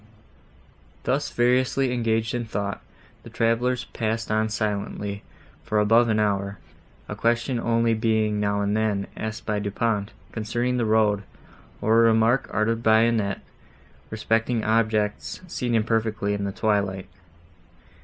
Thus 1.03 1.29
variously 1.29 1.93
engaged 1.93 2.33
in 2.33 2.43
thought, 2.45 2.81
the 3.21 3.29
travellers 3.29 3.85
passed 3.93 4.31
on 4.31 4.49
silently, 4.49 5.21
for 5.63 5.77
above 5.79 6.09
an 6.09 6.19
hour, 6.19 6.57
a 7.07 7.15
question 7.15 7.59
only 7.59 7.93
being, 7.93 8.39
now 8.39 8.61
and 8.61 8.75
then, 8.75 9.05
asked 9.15 9.45
by 9.45 9.59
Du 9.59 9.69
Pont, 9.69 10.11
concerning 10.31 10.77
the 10.77 10.85
road, 10.89 11.21
or 11.81 11.99
a 11.99 12.07
remark 12.09 12.49
uttered 12.51 12.81
by 12.81 13.01
Annette, 13.01 13.41
respecting 14.09 14.63
objects, 14.63 15.41
seen 15.45 15.75
imperfectly 15.75 16.33
in 16.33 16.45
the 16.45 16.51
twilight. 16.51 17.07